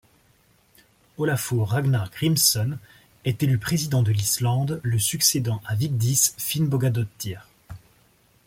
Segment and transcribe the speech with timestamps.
[1.19, 2.79] Ólafur Ragnar Grímsson
[3.23, 7.47] est élu président de l'Islande le succédant à Vigdís Finnbogadóttir.